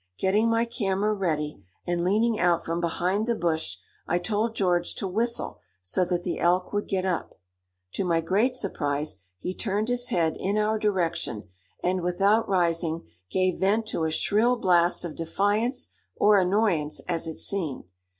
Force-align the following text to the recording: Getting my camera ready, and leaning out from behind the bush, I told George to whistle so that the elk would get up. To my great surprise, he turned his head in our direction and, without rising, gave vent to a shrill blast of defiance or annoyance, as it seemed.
Getting 0.17 0.49
my 0.49 0.65
camera 0.65 1.13
ready, 1.13 1.61
and 1.85 2.03
leaning 2.03 2.39
out 2.39 2.65
from 2.65 2.81
behind 2.81 3.27
the 3.27 3.35
bush, 3.35 3.77
I 4.07 4.17
told 4.17 4.55
George 4.55 4.95
to 4.95 5.07
whistle 5.07 5.59
so 5.83 6.03
that 6.05 6.23
the 6.23 6.39
elk 6.39 6.73
would 6.73 6.87
get 6.87 7.05
up. 7.05 7.39
To 7.93 8.03
my 8.03 8.19
great 8.19 8.55
surprise, 8.55 9.17
he 9.37 9.53
turned 9.53 9.89
his 9.89 10.07
head 10.07 10.35
in 10.39 10.57
our 10.57 10.79
direction 10.79 11.49
and, 11.83 12.01
without 12.01 12.49
rising, 12.49 13.05
gave 13.29 13.59
vent 13.59 13.85
to 13.89 14.03
a 14.05 14.09
shrill 14.09 14.55
blast 14.55 15.05
of 15.05 15.15
defiance 15.15 15.89
or 16.15 16.39
annoyance, 16.39 16.99
as 17.01 17.27
it 17.27 17.37
seemed. 17.37 17.83